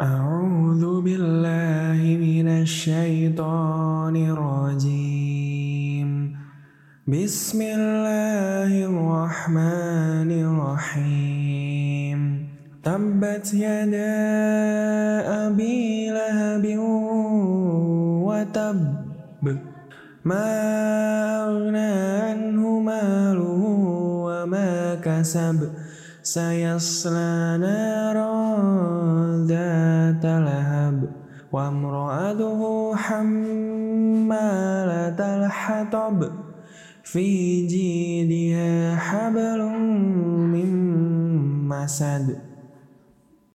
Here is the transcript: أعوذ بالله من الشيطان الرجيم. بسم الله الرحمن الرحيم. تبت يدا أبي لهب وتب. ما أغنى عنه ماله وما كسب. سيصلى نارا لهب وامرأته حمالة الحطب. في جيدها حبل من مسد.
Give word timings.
أعوذ 0.00 1.00
بالله 1.04 2.00
من 2.16 2.48
الشيطان 2.48 4.16
الرجيم. 4.16 6.08
بسم 7.04 7.60
الله 7.62 8.72
الرحمن 8.88 10.30
الرحيم. 10.32 12.20
تبت 12.80 13.54
يدا 13.54 14.16
أبي 15.46 16.10
لهب 16.16 16.64
وتب. 18.24 18.80
ما 20.24 20.48
أغنى 21.44 21.92
عنه 22.24 22.80
ماله 22.80 23.62
وما 24.24 24.94
كسب. 25.04 25.58
سيصلى 26.22 27.58
نارا 27.60 28.79
لهب 30.24 31.10
وامرأته 31.52 32.92
حمالة 32.96 33.86
الحطب. 35.18 36.24
في 37.02 37.66
جيدها 37.66 38.96
حبل 38.96 39.62
من 40.52 40.70
مسد. 41.68 42.49